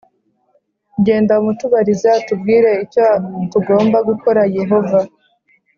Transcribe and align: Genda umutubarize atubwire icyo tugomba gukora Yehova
Genda 1.05 1.33
umutubarize 1.41 2.07
atubwire 2.19 2.71
icyo 2.85 3.05
tugomba 3.51 3.97
gukora 4.09 4.41
Yehova 4.57 4.99